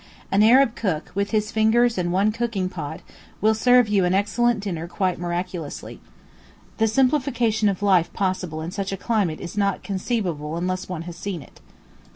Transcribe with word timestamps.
An 0.31 0.41
Arab 0.41 0.73
cook, 0.75 1.11
with 1.13 1.29
his 1.29 1.51
fingers 1.51 1.95
and 1.95 2.11
one 2.11 2.31
cooking 2.31 2.69
pot, 2.69 3.01
will 3.39 3.53
serve 3.53 3.87
you 3.87 4.03
an 4.03 4.15
excellent 4.15 4.59
dinner 4.61 4.87
quite 4.87 5.19
miraculously. 5.19 5.99
The 6.79 6.87
simplification 6.87 7.69
of 7.69 7.83
life 7.83 8.11
possible 8.11 8.63
in 8.63 8.71
such 8.71 8.91
a 8.91 8.97
climate 8.97 9.39
is 9.39 9.55
not 9.55 9.83
conceivable 9.83 10.57
unless 10.57 10.89
one 10.89 11.03
has 11.03 11.17
seen 11.17 11.43
it. 11.43 11.59